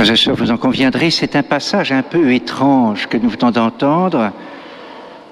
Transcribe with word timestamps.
Vous 0.00 0.50
en 0.50 0.56
conviendrez, 0.56 1.10
c'est 1.10 1.36
un 1.36 1.42
passage 1.42 1.92
un 1.92 2.00
peu 2.00 2.32
étrange 2.32 3.06
que 3.06 3.18
nous 3.18 3.28
venons 3.28 3.50
d'entendre, 3.50 4.32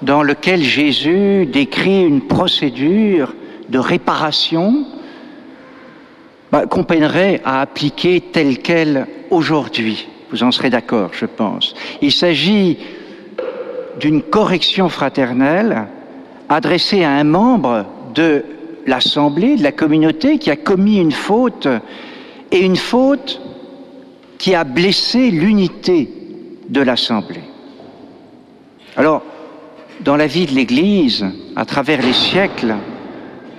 dans 0.03 0.21
lequel 0.21 0.61
Jésus 0.61 1.47
décrit 1.47 2.03
une 2.03 2.21
procédure 2.21 3.33
de 3.67 3.79
réparation 3.79 4.85
bah, 6.51 6.67
qu'on 6.67 6.83
peinerait 6.83 7.41
à 7.43 7.61
appliquer 7.61 8.21
telle 8.21 8.59
qu'elle 8.59 9.07
aujourd'hui. 9.31 10.07
Vous 10.29 10.43
en 10.43 10.51
serez 10.51 10.69
d'accord, 10.69 11.09
je 11.13 11.25
pense. 11.25 11.73
Il 12.03 12.11
s'agit 12.11 12.77
d'une 13.99 14.21
correction 14.21 14.87
fraternelle 14.87 15.87
adressée 16.47 17.03
à 17.03 17.09
un 17.09 17.23
membre 17.23 17.87
de 18.13 18.45
l'Assemblée, 18.85 19.55
de 19.55 19.63
la 19.63 19.71
communauté, 19.71 20.37
qui 20.37 20.51
a 20.51 20.55
commis 20.55 20.99
une 20.99 21.11
faute, 21.11 21.67
et 22.51 22.59
une 22.59 22.75
faute 22.75 23.41
qui 24.39 24.55
a 24.55 24.63
blessé 24.63 25.29
l'unité 25.29 26.09
de 26.69 26.81
l'Assemblée. 26.81 27.43
Alors, 28.95 29.21
dans 29.99 30.15
la 30.15 30.27
vie 30.27 30.45
de 30.45 30.53
l'Église, 30.53 31.25
à 31.55 31.65
travers 31.65 32.01
les 32.01 32.13
siècles, 32.13 32.75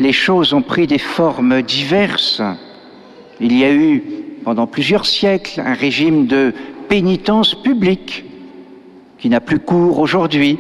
les 0.01 0.13
choses 0.13 0.55
ont 0.55 0.63
pris 0.63 0.87
des 0.87 0.99
formes 0.99 1.61
diverses. 1.61 2.43
Il 3.41 3.57
y 3.57 3.63
a 3.63 3.73
eu, 3.73 4.03
pendant 4.43 4.67
plusieurs 4.67 5.05
siècles, 5.05 5.61
un 5.61 5.75
régime 5.75 6.27
de 6.27 6.55
pénitence 6.89 7.55
publique 7.55 8.25
qui 9.19 9.29
n'a 9.29 9.41
plus 9.41 9.59
cours 9.59 9.99
aujourd'hui. 9.99 10.59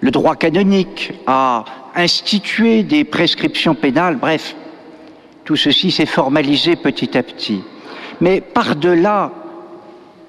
Le 0.00 0.10
droit 0.10 0.34
canonique 0.34 1.12
a 1.26 1.64
institué 1.94 2.82
des 2.82 3.04
prescriptions 3.04 3.74
pénales, 3.74 4.16
bref, 4.16 4.56
tout 5.44 5.56
ceci 5.56 5.90
s'est 5.90 6.06
formalisé 6.06 6.74
petit 6.74 7.18
à 7.18 7.22
petit. 7.22 7.60
Mais 8.22 8.40
par-delà 8.40 9.32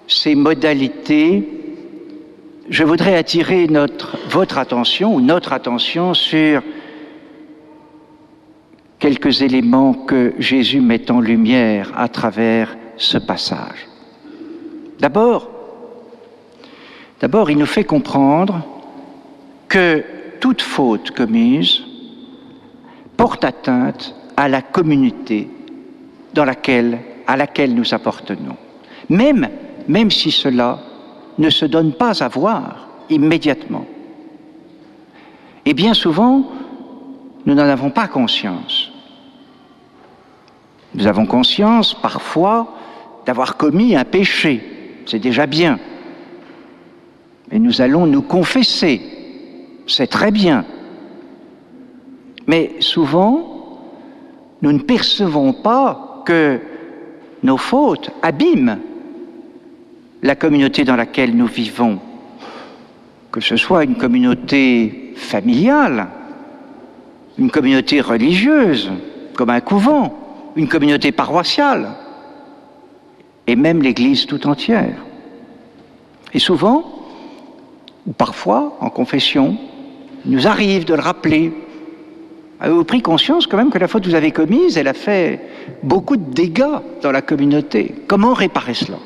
ces 0.07 0.33
modalités, 0.33 1.47
je 2.67 2.83
voudrais 2.83 3.15
attirer 3.15 3.67
votre 4.31 4.57
attention 4.57 5.13
ou 5.13 5.21
notre 5.21 5.53
attention 5.53 6.15
sur 6.15 6.63
quelques 8.97 9.43
éléments 9.43 9.93
que 9.93 10.33
Jésus 10.39 10.81
met 10.81 11.11
en 11.11 11.19
lumière 11.19 11.91
à 11.95 12.07
travers 12.07 12.75
ce 12.97 13.19
passage. 13.19 13.87
D'abord, 14.97 15.51
d'abord, 17.21 17.51
il 17.51 17.59
nous 17.59 17.67
fait 17.67 17.83
comprendre 17.83 18.65
que 19.69 20.03
toute 20.39 20.63
faute 20.63 21.11
commise 21.11 21.83
porte 23.17 23.45
atteinte 23.45 24.15
à 24.35 24.49
la 24.49 24.63
communauté 24.63 25.47
dans 26.33 26.45
laquelle 26.45 26.97
à 27.27 27.37
laquelle 27.37 27.73
nous 27.73 27.93
appartenons. 27.93 28.57
Même, 29.09 29.49
si 30.09 30.31
cela 30.31 30.79
ne 31.37 31.49
se 31.49 31.65
donne 31.65 31.93
pas 31.93 32.23
à 32.23 32.27
voir 32.27 32.87
immédiatement. 33.09 33.85
Et 35.65 35.73
bien 35.73 35.93
souvent, 35.93 36.43
nous 37.45 37.53
n'en 37.53 37.63
avons 37.63 37.89
pas 37.89 38.07
conscience. 38.07 38.91
Nous 40.95 41.07
avons 41.07 41.25
conscience 41.25 41.93
parfois 41.93 42.75
d'avoir 43.25 43.57
commis 43.57 43.95
un 43.95 44.05
péché, 44.05 44.61
c'est 45.05 45.19
déjà 45.19 45.45
bien. 45.45 45.79
Et 47.51 47.59
nous 47.59 47.81
allons 47.81 48.05
nous 48.05 48.21
confesser, 48.21 49.01
c'est 49.87 50.07
très 50.07 50.31
bien. 50.31 50.65
Mais 52.47 52.75
souvent, 52.79 53.79
nous 54.61 54.71
ne 54.71 54.79
percevons 54.79 55.53
pas 55.53 56.23
que 56.25 56.59
nos 57.43 57.57
fautes 57.57 58.09
abîment 58.21 58.79
la 60.21 60.35
communauté 60.35 60.85
dans 60.85 60.95
laquelle 60.95 61.35
nous 61.35 61.47
vivons, 61.47 61.99
que 63.31 63.41
ce 63.41 63.57
soit 63.57 63.83
une 63.83 63.95
communauté 63.95 65.13
familiale, 65.17 66.07
une 67.37 67.51
communauté 67.51 67.99
religieuse, 67.99 68.91
comme 69.35 69.49
un 69.49 69.59
couvent, 69.59 70.17
une 70.55 70.67
communauté 70.69 71.11
paroissiale, 71.11 71.89
et 73.47 73.55
même 73.55 73.81
l'Église 73.81 74.25
tout 74.25 74.47
entière. 74.47 74.95
Et 76.33 76.39
souvent, 76.39 76.85
ou 78.07 78.13
parfois, 78.13 78.77
en 78.79 78.89
confession, 78.89 79.57
il 80.25 80.31
nous 80.31 80.47
arrive 80.47 80.85
de 80.85 80.93
le 80.93 81.01
rappeler 81.01 81.53
Avez-vous 82.63 82.85
pris 82.85 83.01
conscience 83.01 83.45
quand 83.45 83.57
même 83.57 83.69
que 83.69 83.77
la 83.77 83.89
faute 83.89 84.03
que 84.03 84.07
vous 84.07 84.15
avez 84.15 84.31
commise, 84.31 84.77
elle 84.77 84.87
a 84.87 84.93
fait 84.93 85.41
beaucoup 85.83 86.15
de 86.15 86.31
dégâts 86.31 86.79
dans 87.01 87.11
la 87.11 87.21
communauté 87.21 87.93
Comment 88.07 88.33
réparer 88.33 88.73
cela? 88.73 88.97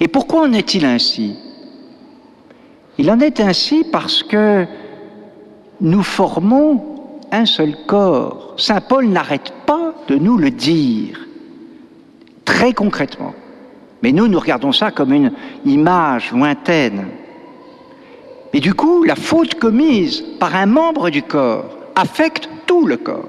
Et 0.00 0.08
pourquoi 0.08 0.42
en 0.42 0.52
est-il 0.52 0.84
ainsi? 0.84 1.36
Il 2.98 3.08
en 3.12 3.20
est 3.20 3.38
ainsi 3.38 3.84
parce 3.84 4.24
que 4.24 4.66
nous 5.80 6.02
formons 6.02 6.82
un 7.30 7.46
seul 7.46 7.76
corps. 7.86 8.54
Saint 8.56 8.80
Paul 8.80 9.06
n'arrête 9.06 9.52
pas 9.66 9.94
de 10.08 10.16
nous 10.16 10.38
le 10.38 10.50
dire, 10.50 11.28
très 12.44 12.72
concrètement. 12.72 13.34
Mais 14.02 14.10
nous, 14.10 14.26
nous 14.26 14.40
regardons 14.40 14.72
ça 14.72 14.90
comme 14.90 15.12
une 15.12 15.30
image 15.64 16.32
lointaine. 16.32 17.06
Et 18.56 18.60
du 18.60 18.72
coup, 18.72 19.04
la 19.04 19.16
faute 19.16 19.56
commise 19.56 20.24
par 20.40 20.56
un 20.56 20.64
membre 20.64 21.10
du 21.10 21.22
corps 21.22 21.76
affecte 21.94 22.48
tout 22.64 22.86
le 22.86 22.96
corps, 22.96 23.28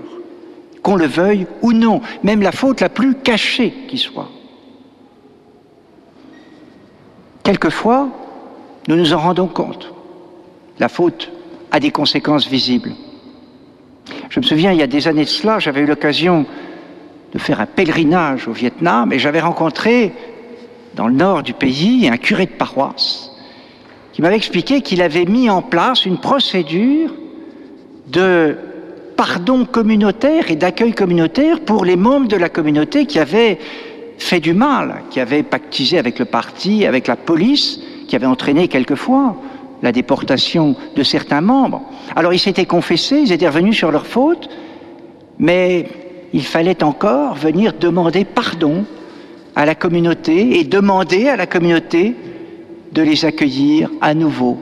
qu'on 0.81 0.95
le 0.95 1.05
veuille 1.05 1.47
ou 1.61 1.73
non, 1.73 1.99
même 2.23 2.41
la 2.41 2.53
faute 2.53 2.79
la 2.79 2.87
plus 2.87 3.13
cachée 3.13 3.73
qui 3.89 3.97
soit. 3.97 4.29
Quelquefois, 7.43 8.07
nous 8.87 8.95
nous 8.95 9.11
en 9.11 9.17
rendons 9.17 9.47
compte. 9.47 9.93
La 10.79 10.87
faute 10.87 11.29
a 11.71 11.81
des 11.81 11.91
conséquences 11.91 12.47
visibles. 12.47 12.93
Je 14.29 14.39
me 14.39 14.45
souviens, 14.45 14.71
il 14.71 14.79
y 14.79 14.81
a 14.81 14.87
des 14.87 15.09
années 15.09 15.25
de 15.25 15.29
cela, 15.29 15.59
j'avais 15.59 15.81
eu 15.81 15.87
l'occasion 15.87 16.45
de 17.33 17.37
faire 17.37 17.59
un 17.59 17.65
pèlerinage 17.65 18.47
au 18.47 18.53
Vietnam 18.53 19.11
et 19.11 19.19
j'avais 19.19 19.41
rencontré 19.41 20.13
dans 20.95 21.09
le 21.09 21.15
nord 21.15 21.43
du 21.43 21.51
pays 21.51 22.07
un 22.07 22.15
curé 22.15 22.45
de 22.45 22.51
paroisse 22.51 23.33
qui 24.17 24.23
m'avait 24.23 24.35
expliqué 24.35 24.81
qu'il 24.81 25.03
avait 25.03 25.25
mis 25.25 25.47
en 25.47 25.61
place 25.61 26.07
une 26.07 26.17
procédure 26.17 27.13
de 28.07 28.57
pardon 29.15 29.63
communautaire 29.63 30.49
et 30.49 30.55
d'accueil 30.55 30.93
communautaire 30.93 31.59
pour 31.59 31.85
les 31.85 31.95
membres 31.95 32.27
de 32.27 32.35
la 32.35 32.49
communauté 32.49 33.05
qui 33.05 33.19
avaient 33.19 33.59
fait 34.17 34.39
du 34.39 34.55
mal, 34.55 35.03
qui 35.11 35.19
avaient 35.19 35.43
pactisé 35.43 35.99
avec 35.99 36.17
le 36.17 36.25
parti, 36.25 36.87
avec 36.87 37.05
la 37.05 37.15
police, 37.15 37.79
qui 38.07 38.15
avaient 38.15 38.25
entraîné 38.25 38.67
quelquefois 38.67 39.35
la 39.83 39.91
déportation 39.91 40.75
de 40.95 41.03
certains 41.03 41.41
membres. 41.41 41.83
Alors 42.15 42.33
ils 42.33 42.39
s'étaient 42.39 42.65
confessés, 42.65 43.19
ils 43.19 43.31
étaient 43.31 43.47
revenus 43.47 43.77
sur 43.77 43.91
leur 43.91 44.07
faute, 44.07 44.49
mais 45.37 45.89
il 46.33 46.43
fallait 46.43 46.83
encore 46.83 47.35
venir 47.35 47.71
demander 47.79 48.25
pardon 48.25 48.83
à 49.55 49.67
la 49.67 49.75
communauté 49.75 50.59
et 50.59 50.63
demander 50.63 51.27
à 51.27 51.35
la 51.35 51.45
communauté 51.45 52.15
de 52.91 53.01
les 53.01 53.25
accueillir 53.25 53.89
à 54.01 54.13
nouveau. 54.13 54.57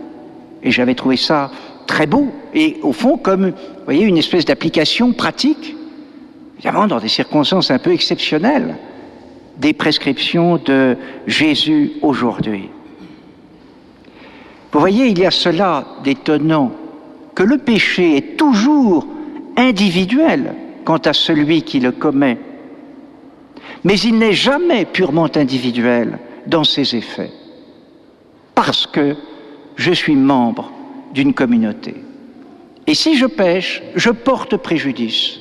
Et 0.63 0.71
j'avais 0.71 0.95
trouvé 0.95 1.17
ça 1.17 1.51
très 1.87 2.07
beau. 2.07 2.27
Et 2.53 2.77
au 2.81 2.91
fond, 2.91 3.17
comme, 3.17 3.53
voyez, 3.85 4.05
une 4.05 4.17
espèce 4.17 4.45
d'application 4.45 5.13
pratique, 5.13 5.75
évidemment 6.57 6.87
dans 6.87 6.99
des 6.99 7.07
circonstances 7.07 7.71
un 7.71 7.79
peu 7.79 7.91
exceptionnelles, 7.91 8.75
des 9.57 9.73
prescriptions 9.73 10.57
de 10.57 10.97
Jésus 11.27 11.93
aujourd'hui. 12.01 12.69
Vous 14.71 14.79
voyez, 14.79 15.07
il 15.07 15.19
y 15.19 15.25
a 15.25 15.31
cela 15.31 15.85
d'étonnant, 16.03 16.71
que 17.33 17.43
le 17.43 17.57
péché 17.57 18.17
est 18.17 18.37
toujours 18.37 19.07
individuel 19.55 20.53
quant 20.83 20.97
à 20.97 21.13
celui 21.13 21.61
qui 21.61 21.79
le 21.79 21.91
commet, 21.91 22.37
mais 23.83 23.97
il 23.99 24.17
n'est 24.17 24.33
jamais 24.33 24.85
purement 24.85 25.29
individuel 25.35 26.19
dans 26.47 26.63
ses 26.63 26.95
effets 26.95 27.31
parce 28.55 28.87
que 28.87 29.15
je 29.75 29.91
suis 29.91 30.15
membre 30.15 30.71
d'une 31.13 31.33
communauté. 31.33 31.95
Et 32.87 32.95
si 32.95 33.17
je 33.17 33.25
pêche, 33.25 33.83
je 33.95 34.09
porte 34.09 34.57
préjudice 34.57 35.39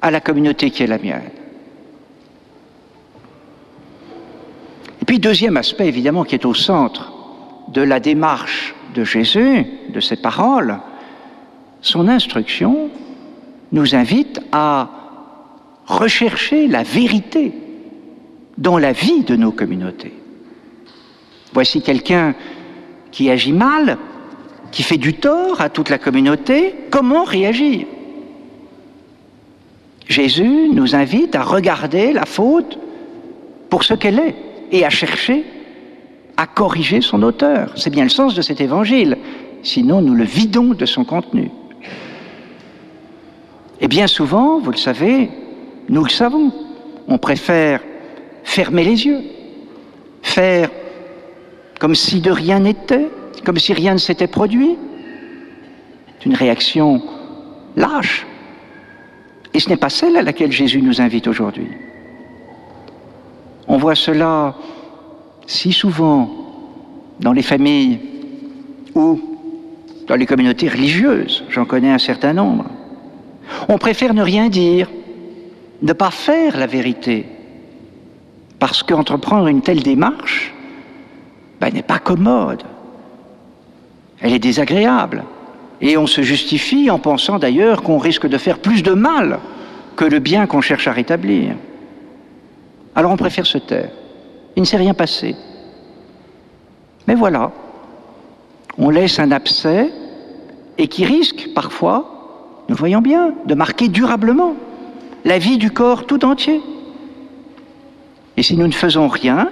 à 0.00 0.10
la 0.10 0.20
communauté 0.20 0.70
qui 0.70 0.82
est 0.82 0.86
la 0.86 0.98
mienne. 0.98 1.30
Et 5.00 5.04
puis 5.04 5.18
deuxième 5.18 5.56
aspect, 5.56 5.88
évidemment, 5.88 6.24
qui 6.24 6.34
est 6.34 6.46
au 6.46 6.54
centre 6.54 7.12
de 7.68 7.82
la 7.82 8.00
démarche 8.00 8.74
de 8.94 9.04
Jésus, 9.04 9.66
de 9.88 10.00
ses 10.00 10.16
paroles, 10.16 10.78
son 11.80 12.08
instruction 12.08 12.90
nous 13.72 13.94
invite 13.94 14.40
à 14.52 14.90
rechercher 15.86 16.68
la 16.68 16.82
vérité 16.82 17.52
dans 18.58 18.78
la 18.78 18.92
vie 18.92 19.24
de 19.24 19.34
nos 19.34 19.50
communautés. 19.50 20.21
Voici 21.52 21.82
quelqu'un 21.82 22.34
qui 23.10 23.30
agit 23.30 23.52
mal, 23.52 23.98
qui 24.70 24.82
fait 24.82 24.96
du 24.96 25.14
tort 25.14 25.60
à 25.60 25.68
toute 25.68 25.90
la 25.90 25.98
communauté. 25.98 26.74
Comment 26.90 27.24
réagir? 27.24 27.86
Jésus 30.08 30.68
nous 30.72 30.94
invite 30.94 31.34
à 31.34 31.42
regarder 31.42 32.12
la 32.12 32.26
faute 32.26 32.78
pour 33.70 33.84
ce 33.84 33.94
qu'elle 33.94 34.18
est 34.18 34.34
et 34.70 34.84
à 34.84 34.90
chercher 34.90 35.44
à 36.36 36.46
corriger 36.46 37.00
son 37.00 37.22
auteur. 37.22 37.72
C'est 37.76 37.90
bien 37.90 38.04
le 38.04 38.10
sens 38.10 38.34
de 38.34 38.42
cet 38.42 38.60
évangile. 38.60 39.18
Sinon, 39.62 40.00
nous 40.00 40.14
le 40.14 40.24
vidons 40.24 40.74
de 40.74 40.86
son 40.86 41.04
contenu. 41.04 41.50
Et 43.80 43.88
bien 43.88 44.06
souvent, 44.06 44.58
vous 44.58 44.70
le 44.70 44.76
savez, 44.76 45.30
nous 45.88 46.04
le 46.04 46.10
savons, 46.10 46.52
on 47.08 47.18
préfère 47.18 47.80
fermer 48.44 48.84
les 48.84 49.06
yeux, 49.06 49.22
faire 50.22 50.70
comme 51.82 51.96
si 51.96 52.20
de 52.20 52.30
rien 52.30 52.60
n'était, 52.60 53.10
comme 53.44 53.58
si 53.58 53.72
rien 53.72 53.94
ne 53.94 53.98
s'était 53.98 54.28
produit. 54.28 54.76
C'est 56.20 56.26
une 56.26 56.36
réaction 56.36 57.02
lâche. 57.74 58.24
Et 59.52 59.58
ce 59.58 59.68
n'est 59.68 59.76
pas 59.76 59.88
celle 59.88 60.16
à 60.16 60.22
laquelle 60.22 60.52
Jésus 60.52 60.80
nous 60.80 61.00
invite 61.00 61.26
aujourd'hui. 61.26 61.66
On 63.66 63.78
voit 63.78 63.96
cela 63.96 64.54
si 65.48 65.72
souvent 65.72 66.30
dans 67.18 67.32
les 67.32 67.42
familles 67.42 67.98
ou 68.94 69.20
dans 70.06 70.14
les 70.14 70.26
communautés 70.26 70.68
religieuses, 70.68 71.42
j'en 71.48 71.64
connais 71.64 71.90
un 71.90 71.98
certain 71.98 72.32
nombre. 72.32 72.66
On 73.68 73.78
préfère 73.78 74.14
ne 74.14 74.22
rien 74.22 74.48
dire, 74.48 74.88
ne 75.82 75.92
pas 75.92 76.12
faire 76.12 76.56
la 76.56 76.68
vérité, 76.68 77.26
parce 78.60 78.84
qu'entreprendre 78.84 79.48
une 79.48 79.62
telle 79.62 79.82
démarche 79.82 80.54
ben, 81.62 81.72
n'est 81.72 81.82
pas 81.82 82.00
commode, 82.00 82.64
elle 84.20 84.32
est 84.32 84.40
désagréable, 84.40 85.22
et 85.80 85.96
on 85.96 86.08
se 86.08 86.20
justifie 86.22 86.90
en 86.90 86.98
pensant 86.98 87.38
d'ailleurs 87.38 87.84
qu'on 87.84 87.98
risque 87.98 88.26
de 88.26 88.36
faire 88.36 88.58
plus 88.58 88.82
de 88.82 88.90
mal 88.90 89.38
que 89.94 90.04
le 90.04 90.18
bien 90.18 90.46
qu'on 90.46 90.60
cherche 90.60 90.88
à 90.88 90.92
rétablir. 90.92 91.54
Alors 92.96 93.12
on 93.12 93.16
préfère 93.16 93.46
se 93.46 93.58
taire. 93.58 93.90
Il 94.56 94.62
ne 94.62 94.66
s'est 94.66 94.76
rien 94.76 94.92
passé. 94.92 95.36
Mais 97.06 97.14
voilà, 97.14 97.52
on 98.76 98.90
laisse 98.90 99.20
un 99.20 99.30
abcès 99.30 99.88
et 100.78 100.88
qui 100.88 101.04
risque 101.04 101.50
parfois, 101.54 102.64
nous 102.70 102.74
voyons 102.74 103.00
bien, 103.00 103.34
de 103.46 103.54
marquer 103.54 103.86
durablement 103.86 104.54
la 105.24 105.38
vie 105.38 105.58
du 105.58 105.70
corps 105.70 106.06
tout 106.06 106.24
entier. 106.24 106.60
Et 108.36 108.42
si 108.42 108.56
nous 108.56 108.66
ne 108.66 108.72
faisons 108.72 109.06
rien, 109.06 109.48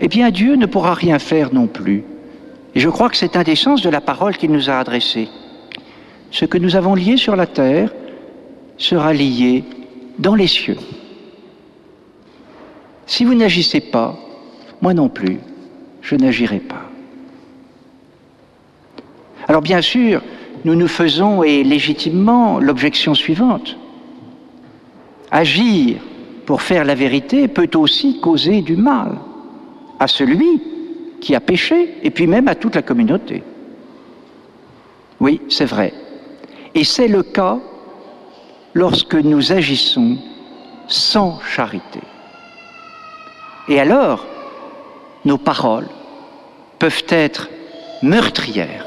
eh 0.00 0.08
bien 0.08 0.30
Dieu 0.30 0.56
ne 0.56 0.66
pourra 0.66 0.94
rien 0.94 1.18
faire 1.18 1.52
non 1.52 1.66
plus. 1.66 2.04
Et 2.74 2.80
je 2.80 2.88
crois 2.88 3.08
que 3.08 3.16
c'est 3.16 3.36
un 3.36 3.42
des 3.42 3.56
sens 3.56 3.82
de 3.82 3.90
la 3.90 4.00
parole 4.00 4.36
qu'il 4.36 4.50
nous 4.50 4.68
a 4.68 4.78
adressée. 4.78 5.28
Ce 6.30 6.44
que 6.44 6.58
nous 6.58 6.74
avons 6.74 6.94
lié 6.94 7.16
sur 7.16 7.36
la 7.36 7.46
terre 7.46 7.92
sera 8.76 9.12
lié 9.12 9.64
dans 10.18 10.34
les 10.34 10.48
cieux. 10.48 10.78
Si 13.06 13.24
vous 13.24 13.34
n'agissez 13.34 13.80
pas, 13.80 14.18
moi 14.82 14.94
non 14.94 15.08
plus, 15.08 15.38
je 16.02 16.16
n'agirai 16.16 16.58
pas. 16.58 16.82
Alors 19.46 19.62
bien 19.62 19.82
sûr, 19.82 20.22
nous 20.64 20.74
nous 20.74 20.88
faisons, 20.88 21.42
et 21.42 21.62
légitimement, 21.62 22.58
l'objection 22.58 23.14
suivante. 23.14 23.76
Agir 25.30 25.98
pour 26.46 26.62
faire 26.62 26.84
la 26.84 26.94
vérité 26.94 27.46
peut 27.46 27.70
aussi 27.74 28.20
causer 28.20 28.62
du 28.62 28.76
mal 28.76 29.18
à 30.04 30.08
celui 30.08 30.62
qui 31.20 31.34
a 31.34 31.40
péché, 31.40 31.96
et 32.02 32.10
puis 32.10 32.26
même 32.26 32.46
à 32.46 32.54
toute 32.54 32.74
la 32.74 32.82
communauté. 32.82 33.42
Oui, 35.18 35.40
c'est 35.48 35.64
vrai. 35.64 35.94
Et 36.74 36.84
c'est 36.84 37.08
le 37.08 37.22
cas 37.22 37.58
lorsque 38.74 39.14
nous 39.14 39.52
agissons 39.52 40.18
sans 40.86 41.40
charité. 41.40 42.00
Et 43.68 43.80
alors, 43.80 44.26
nos 45.24 45.38
paroles 45.38 45.88
peuvent 46.78 47.04
être 47.08 47.48
meurtrières. 48.02 48.86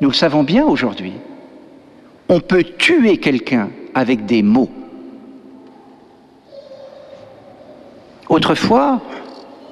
Nous 0.00 0.10
le 0.10 0.14
savons 0.14 0.44
bien 0.44 0.64
aujourd'hui. 0.64 1.14
On 2.28 2.38
peut 2.38 2.62
tuer 2.62 3.18
quelqu'un 3.18 3.70
avec 3.92 4.24
des 4.24 4.44
mots. 4.44 4.70
Autrefois, 8.28 9.00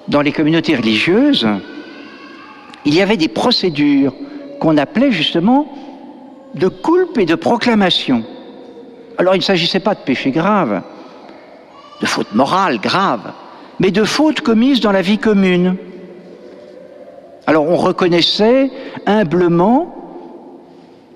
dans 0.08 0.20
les 0.20 0.32
communautés 0.32 0.76
religieuses, 0.76 1.46
il 2.84 2.94
y 2.94 3.00
avait 3.00 3.16
des 3.16 3.28
procédures 3.28 4.14
qu'on 4.60 4.76
appelait 4.76 5.12
justement 5.12 5.72
de 6.54 6.68
culpe 6.68 7.18
et 7.18 7.26
de 7.26 7.34
proclamation. 7.34 8.24
Alors 9.18 9.34
il 9.34 9.38
ne 9.38 9.44
s'agissait 9.44 9.80
pas 9.80 9.94
de 9.94 10.00
péché 10.00 10.30
grave, 10.30 10.82
de 12.00 12.06
faute 12.06 12.34
morale 12.34 12.78
grave, 12.78 13.32
mais 13.78 13.90
de 13.90 14.04
fautes 14.04 14.40
commises 14.40 14.80
dans 14.80 14.92
la 14.92 15.02
vie 15.02 15.18
commune. 15.18 15.76
Alors 17.46 17.68
on 17.68 17.76
reconnaissait 17.76 18.70
humblement 19.06 19.94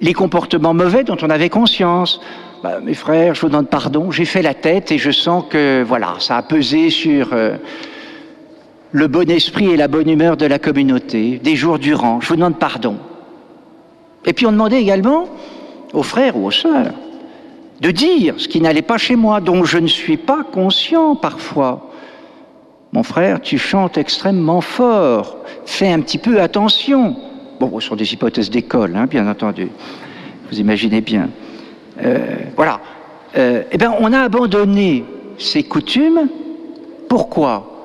les 0.01 0.13
comportements 0.13 0.75
mauvais 0.75 1.05
dont 1.05 1.17
on 1.23 1.31
avait 1.31 1.49
conscience. 1.49 2.21
Bah, 2.63 2.81
mes 2.83 2.95
frères, 2.95 3.35
je 3.35 3.43
vous 3.43 3.49
demande 3.49 3.69
pardon, 3.69 4.11
j'ai 4.11 4.25
fait 4.25 4.43
la 4.43 4.55
tête 4.55 4.91
et 4.93 4.99
je 4.99 5.11
sens 5.11 5.45
que 5.49 5.83
voilà, 5.83 6.15
ça 6.19 6.37
a 6.37 6.43
pesé 6.43 6.91
sur 6.91 7.33
euh, 7.33 7.57
le 8.93 9.09
bon 9.09 9.29
esprit 9.31 9.71
et 9.71 9.77
la 9.77 9.89
bonne 9.89 10.09
humeur 10.09 10.37
de 10.37 10.47
la 10.47 10.59
communauté 10.59 11.39
des 11.43 11.57
jours 11.57 11.79
durant. 11.79 12.21
Je 12.21 12.29
vous 12.29 12.37
demande 12.37 12.59
pardon. 12.59 12.97
Et 14.25 14.33
puis 14.33 14.47
on 14.47 14.53
demandait 14.53 14.81
également 14.81 15.27
aux 15.93 16.03
frères 16.03 16.37
ou 16.37 16.47
aux 16.47 16.51
sœurs 16.51 16.93
de 17.81 17.91
dire 17.91 18.35
ce 18.39 18.49
qui 18.49 18.61
n'allait 18.61 18.83
pas 18.83 18.99
chez 18.99 19.17
moi, 19.17 19.41
dont 19.41 19.65
je 19.65 19.79
ne 19.79 19.87
suis 19.87 20.17
pas 20.17 20.45
conscient 20.45 21.15
parfois. 21.17 21.91
Mon 22.93 23.03
frère, 23.03 23.41
tu 23.41 23.59
chantes 23.59 23.99
extrêmement 23.99 24.61
fort, 24.61 25.37
fais 25.67 25.93
un 25.93 26.01
petit 26.01 26.19
peu 26.19 26.41
attention. 26.41 27.17
Bon, 27.61 27.79
ce 27.81 27.89
sont 27.89 27.97
des 27.97 28.13
hypothèses 28.13 28.51
d'école, 28.51 28.97
hein, 28.97 29.07
bien 29.07 29.29
entendu. 29.29 29.69
Vous 30.51 30.59
imaginez 30.59 31.01
bien. 31.01 31.29
Euh, 32.03 32.37
voilà. 32.55 32.81
Euh, 33.37 33.63
eh 33.71 33.77
bien, 33.77 33.95
on 33.99 34.13
a 34.13 34.21
abandonné 34.21 35.05
ces 35.39 35.63
coutumes. 35.63 36.29
Pourquoi? 37.09 37.76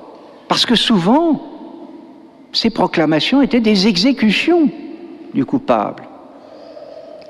Parce 0.52 0.66
que 0.66 0.76
souvent, 0.76 1.42
ces 2.52 2.72
proclamations 2.72 3.42
étaient 3.42 3.62
des 3.62 3.88
exécutions 3.88 4.70
du 5.34 5.46
coupable. 5.46 6.04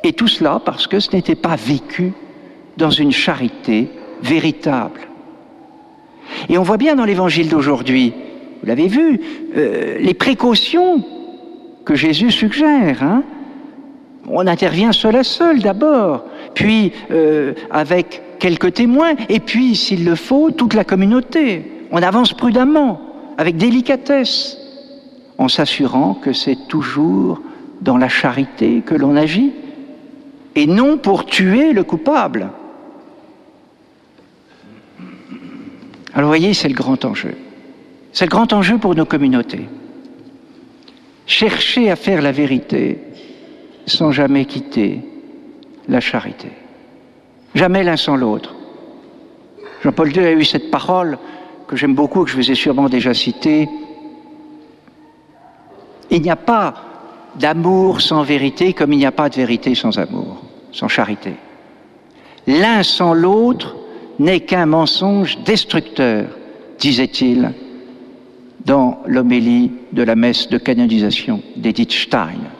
Et 0.03 0.13
tout 0.13 0.27
cela 0.27 0.59
parce 0.65 0.87
que 0.87 0.99
ce 0.99 1.15
n'était 1.15 1.35
pas 1.35 1.55
vécu 1.55 2.13
dans 2.77 2.89
une 2.89 3.11
charité 3.11 3.89
véritable. 4.23 5.01
Et 6.49 6.57
on 6.57 6.63
voit 6.63 6.77
bien 6.77 6.95
dans 6.95 7.05
l'évangile 7.05 7.47
d'aujourd'hui, 7.47 8.11
vous 8.59 8.67
l'avez 8.67 8.87
vu, 8.87 9.21
euh, 9.55 9.99
les 9.99 10.15
précautions 10.15 11.05
que 11.85 11.93
Jésus 11.93 12.31
suggère. 12.31 13.03
Hein. 13.03 13.21
on 14.27 14.47
intervient 14.47 14.93
seul 14.93 15.15
à 15.15 15.23
seul 15.23 15.59
d'abord, 15.59 16.25
puis 16.55 16.91
euh, 17.11 17.53
avec 17.69 18.23
quelques 18.39 18.73
témoins, 18.73 19.13
et 19.29 19.39
puis, 19.39 19.75
s'il 19.75 20.05
le 20.05 20.15
faut, 20.15 20.49
toute 20.49 20.73
la 20.73 20.83
communauté. 20.83 21.71
On 21.91 22.01
avance 22.01 22.33
prudemment, 22.33 23.10
avec 23.41 23.57
délicatesse, 23.57 24.55
en 25.39 25.47
s'assurant 25.47 26.13
que 26.13 26.31
c'est 26.31 26.67
toujours 26.67 27.41
dans 27.81 27.97
la 27.97 28.07
charité 28.07 28.83
que 28.85 28.93
l'on 28.93 29.15
agit, 29.15 29.51
et 30.53 30.67
non 30.67 30.99
pour 30.99 31.25
tuer 31.25 31.73
le 31.73 31.83
coupable. 31.83 32.49
Alors 36.13 36.27
voyez, 36.27 36.53
c'est 36.53 36.67
le 36.67 36.75
grand 36.75 37.03
enjeu. 37.03 37.33
C'est 38.13 38.25
le 38.25 38.29
grand 38.29 38.53
enjeu 38.53 38.77
pour 38.77 38.93
nos 38.93 39.05
communautés. 39.05 39.67
Chercher 41.25 41.89
à 41.89 41.95
faire 41.95 42.21
la 42.21 42.31
vérité 42.31 42.99
sans 43.87 44.11
jamais 44.11 44.45
quitter 44.45 45.01
la 45.87 45.99
charité. 45.99 46.49
Jamais 47.55 47.83
l'un 47.83 47.97
sans 47.97 48.15
l'autre. 48.15 48.53
Jean-Paul 49.83 50.15
II 50.15 50.25
a 50.25 50.31
eu 50.33 50.45
cette 50.45 50.69
parole 50.69 51.17
que 51.71 51.77
j'aime 51.77 51.95
beaucoup, 51.95 52.25
que 52.25 52.29
je 52.29 52.35
vous 52.35 52.51
ai 52.51 52.55
sûrement 52.55 52.89
déjà 52.89 53.13
citée. 53.13 53.69
Il 56.09 56.21
n'y 56.21 56.29
a 56.29 56.35
pas 56.35 56.73
d'amour 57.39 58.01
sans 58.01 58.23
vérité 58.23 58.73
comme 58.73 58.91
il 58.91 58.97
n'y 58.97 59.05
a 59.05 59.13
pas 59.13 59.29
de 59.29 59.35
vérité 59.35 59.73
sans 59.73 59.97
amour, 59.97 60.43
sans 60.73 60.89
charité. 60.89 61.33
L'un 62.45 62.83
sans 62.83 63.13
l'autre 63.13 63.77
n'est 64.19 64.41
qu'un 64.41 64.65
mensonge 64.65 65.37
destructeur, 65.45 66.27
disait-il 66.77 67.53
dans 68.65 68.99
l'homélie 69.05 69.71
de 69.93 70.03
la 70.03 70.17
messe 70.17 70.49
de 70.49 70.57
canonisation 70.57 71.41
d'Edith 71.55 71.93
Stein. 71.93 72.51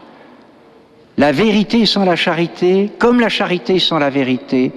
La 1.17 1.33
vérité 1.33 1.85
sans 1.85 2.05
la 2.05 2.15
charité, 2.15 2.89
comme 2.97 3.19
la 3.19 3.27
charité 3.27 3.77
sans 3.77 3.99
la 3.99 4.09
vérité, 4.09 4.71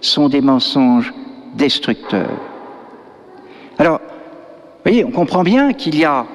sont 0.00 0.28
des 0.28 0.40
mensonges 0.40 1.12
destructeurs. 1.56 2.49
Alors, 3.80 3.98
vous 4.02 4.82
voyez, 4.84 5.06
on 5.06 5.10
comprend 5.10 5.42
bien 5.42 5.72
qu'il 5.72 5.96
y 5.96 6.04
a, 6.04 6.26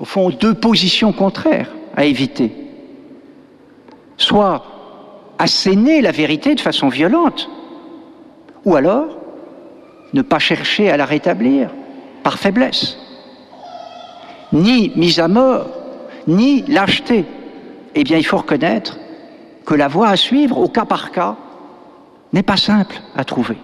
au 0.00 0.04
fond, 0.04 0.30
deux 0.30 0.52
positions 0.52 1.12
contraires 1.12 1.70
à 1.96 2.04
éviter. 2.04 2.50
Soit 4.16 4.64
asséner 5.38 6.00
la 6.00 6.10
vérité 6.10 6.56
de 6.56 6.60
façon 6.60 6.88
violente, 6.88 7.48
ou 8.64 8.74
alors 8.74 9.16
ne 10.12 10.22
pas 10.22 10.40
chercher 10.40 10.90
à 10.90 10.96
la 10.96 11.04
rétablir 11.04 11.70
par 12.24 12.36
faiblesse, 12.36 12.98
ni 14.52 14.90
mise 14.96 15.20
à 15.20 15.28
mort, 15.28 15.68
ni 16.26 16.62
lâcheté. 16.62 17.26
Eh 17.94 18.02
bien, 18.02 18.18
il 18.18 18.26
faut 18.26 18.38
reconnaître 18.38 18.98
que 19.64 19.74
la 19.74 19.86
voie 19.86 20.08
à 20.08 20.16
suivre, 20.16 20.58
au 20.58 20.68
cas 20.68 20.84
par 20.84 21.12
cas, 21.12 21.36
n'est 22.32 22.42
pas 22.42 22.56
simple 22.56 23.00
à 23.14 23.22
trouver. 23.22 23.56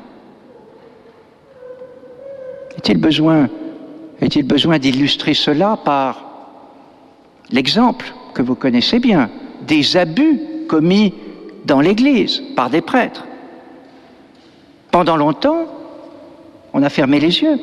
Est-il 2.89 2.99
besoin, 4.45 4.79
d'illustrer 4.79 5.35
cela 5.35 5.77
par 5.77 6.25
l'exemple 7.51 8.15
que 8.33 8.43
vous 8.43 8.55
connaissez 8.55 9.01
bien 9.01 9.29
des 9.67 9.97
abus 9.97 10.39
commis 10.69 11.13
dans 11.65 11.81
l'Église 11.81 12.45
par 12.55 12.71
des 12.71 12.83
prêtres? 12.83 13.27
Pendant 14.93 15.17
longtemps, 15.17 15.67
on 16.73 16.85
a 16.85 16.89
fermé 16.89 17.19
les 17.19 17.43
yeux 17.43 17.59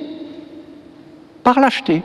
par 1.42 1.58
lâcheté. 1.62 2.02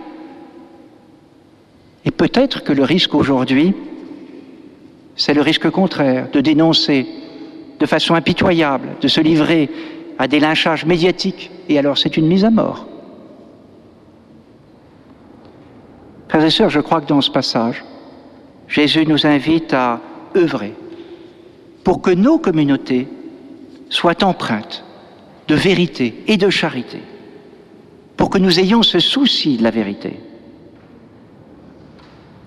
Et 2.04 2.12
peut-être 2.12 2.62
que 2.62 2.72
le 2.72 2.84
risque 2.84 3.16
aujourd'hui, 3.16 3.74
c'est 5.16 5.34
le 5.34 5.42
risque 5.42 5.68
contraire, 5.70 6.28
de 6.32 6.40
dénoncer 6.40 7.04
de 7.80 7.86
façon 7.86 8.14
impitoyable, 8.14 8.90
de 9.00 9.08
se 9.08 9.20
livrer 9.20 9.68
à 10.18 10.28
des 10.28 10.38
lynchages 10.38 10.86
médiatiques, 10.86 11.50
et 11.68 11.80
alors 11.80 11.98
c'est 11.98 12.16
une 12.16 12.28
mise 12.28 12.44
à 12.44 12.50
mort. 12.50 12.86
Sœurs, 16.50 16.70
je 16.70 16.80
crois 16.80 17.00
que 17.00 17.06
dans 17.06 17.20
ce 17.20 17.30
passage, 17.30 17.84
Jésus 18.68 19.06
nous 19.06 19.26
invite 19.26 19.72
à 19.72 20.00
œuvrer 20.36 20.74
pour 21.84 22.02
que 22.02 22.10
nos 22.10 22.38
communautés 22.38 23.08
soient 23.88 24.22
empreintes 24.22 24.84
de 25.48 25.54
vérité 25.54 26.22
et 26.26 26.36
de 26.36 26.50
charité, 26.50 27.00
pour 28.16 28.28
que 28.28 28.38
nous 28.38 28.60
ayons 28.60 28.82
ce 28.82 28.98
souci 28.98 29.56
de 29.56 29.62
la 29.62 29.70
vérité. 29.70 30.20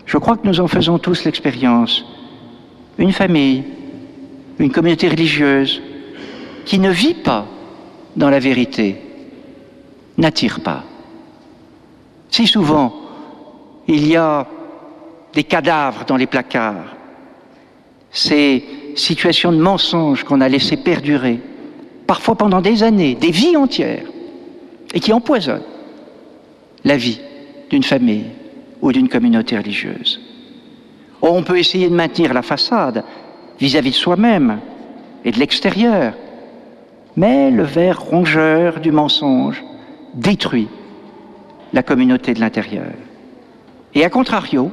Je 0.06 0.18
crois 0.18 0.38
que 0.38 0.48
nous 0.48 0.60
en 0.60 0.68
faisons 0.68 1.00
tous 1.00 1.24
l'expérience. 1.24 2.06
Une 2.98 3.14
famille, 3.14 3.64
une 4.60 4.72
communauté 4.72 5.08
religieuse 5.08 5.82
qui 6.66 6.78
ne 6.78 6.92
vit 6.92 7.16
pas 7.16 7.48
dans 8.16 8.30
la 8.30 8.40
vérité 8.40 8.98
n'attire 10.18 10.60
pas. 10.60 10.84
Si 12.30 12.46
souvent, 12.46 13.01
il 13.92 14.08
y 14.08 14.16
a 14.16 14.48
des 15.34 15.44
cadavres 15.44 16.06
dans 16.06 16.16
les 16.16 16.28
placards, 16.28 16.96
ces 18.12 18.64
situations 18.96 19.52
de 19.52 19.62
mensonges 19.62 20.24
qu'on 20.24 20.42
a 20.42 20.50
laissées 20.50 20.78
perdurer, 20.78 21.40
parfois 22.08 22.36
pendant 22.36 22.62
des 22.62 22.84
années, 22.84 23.16
des 23.16 23.32
vies 23.32 23.58
entières, 23.58 24.08
et 24.94 25.00
qui 25.00 25.14
empoisonnent 25.14 25.64
la 26.84 26.98
vie 26.98 27.20
d'une 27.70 27.84
famille 27.84 28.26
ou 28.82 28.92
d'une 28.92 29.10
communauté 29.10 29.58
religieuse. 29.58 30.20
on 31.22 31.44
peut 31.44 31.60
essayer 31.60 31.88
de 31.88 31.96
maintenir 31.96 32.34
la 32.34 32.42
façade 32.42 33.04
vis-à-vis 33.60 33.92
-vis 33.92 33.94
de 33.94 34.04
soi-même 34.04 34.60
et 35.24 35.32
de 35.32 35.40
l'extérieur, 35.40 36.14
mais 37.16 37.52
le 37.52 37.64
ver 37.64 38.02
rongeur 38.02 38.80
du 38.80 38.92
mensonge 38.92 39.64
détruit 40.14 40.70
la 41.74 41.84
communauté 41.84 42.34
de 42.34 42.40
l'intérieur. 42.40 42.94
Et 43.94 44.06
à 44.06 44.10
contrario, 44.10 44.72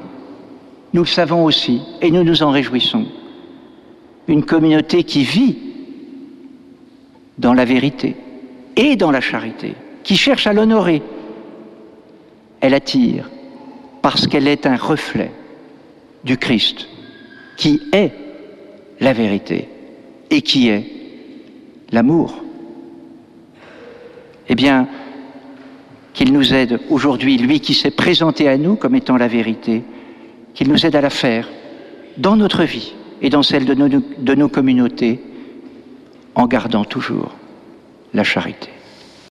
nous 0.93 1.03
le 1.03 1.09
savons 1.09 1.45
aussi, 1.45 1.81
et 2.01 2.11
nous 2.11 2.25
nous 2.25 2.43
en 2.43 2.51
réjouissons, 2.51 3.07
une 4.27 4.45
communauté 4.45 5.05
qui 5.05 5.25
vit 5.25 5.59
dans 7.39 7.55
la 7.55 7.65
vérité 7.65 8.17
et 8.77 8.97
dans 8.97 9.11
la 9.11 9.21
charité, 9.21 9.75
qui 10.03 10.17
cherche 10.17 10.47
à 10.47 10.53
l'honorer, 10.53 11.03
elle 12.61 12.75
attire 12.75 13.31
parce 14.03 14.27
qu'elle 14.27 14.49
est 14.49 14.67
un 14.67 14.77
reflet 14.77 15.31
du 16.25 16.37
Christ, 16.37 16.89
qui 17.57 17.81
est 17.93 18.13
la 19.01 19.13
vérité 19.13 19.69
et 20.31 20.43
qui 20.43 20.69
est 20.69 20.85
l'amour. 21.93 22.43
Eh 24.49 24.55
bien, 24.55 24.89
qu'il 26.19 26.33
nous 26.33 26.53
aide 26.53 26.81
aujourd'hui, 26.91 27.39
lui 27.39 27.61
qui 27.61 27.75
s'est 27.75 27.93
présenté 27.93 28.49
à 28.49 28.57
nous 28.59 28.75
comme 28.75 28.97
étant 28.97 29.17
la 29.17 29.29
vérité, 29.29 29.85
qu'il 30.53 30.69
nous 30.69 30.85
aide 30.85 30.97
à 30.97 31.01
la 31.01 31.11
faire 31.11 31.49
dans 32.17 32.35
notre 32.35 32.65
vie 32.65 32.93
et 33.23 33.31
dans 33.31 33.45
celle 33.45 33.65
de 33.65 34.35
nos, 34.35 34.49
communautés, 34.49 35.21
en 36.35 36.49
gardant 36.49 36.85
toujours 36.85 37.37
la 38.15 38.25
charité. 38.25 38.69